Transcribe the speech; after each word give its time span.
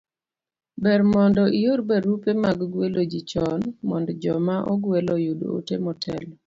ber 0.83 1.01
mondo 1.13 1.43
ior 1.61 1.79
barupe 1.89 2.31
mag 2.43 2.59
gwelo 2.71 3.01
ji 3.11 3.21
chon 3.29 3.59
mondo 3.89 4.11
joma 4.21 4.55
ogwel 4.73 5.07
oyud 5.17 5.39
ote 5.57 5.75
motelo 5.83 6.33